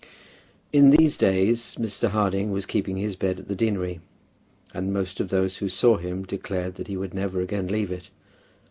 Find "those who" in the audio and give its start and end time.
5.29-5.69